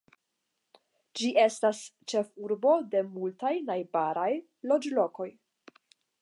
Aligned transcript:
Ĝi 1.19 1.27
estis 1.43 1.81
ĉefurbo 2.13 2.71
de 2.95 3.03
multaj 3.19 3.53
najbaraj 3.69 4.29
loĝlokoj. 4.73 5.29